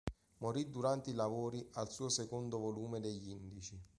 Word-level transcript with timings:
Morì 0.39 0.67
durante 0.71 1.11
i 1.11 1.13
lavori 1.13 1.63
al 1.73 1.91
suo 1.91 2.09
secondo 2.09 2.57
volume 2.57 2.99
degli 2.99 3.29
indici. 3.29 3.79